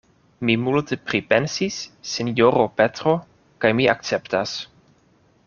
Mi 0.47 0.53
multe 0.61 0.97
pripensis, 1.09 1.77
sinjoro 2.13 2.65
Petro; 2.81 3.15
kaj 3.67 3.73
mi 3.81 3.87
akceptas. 3.95 4.57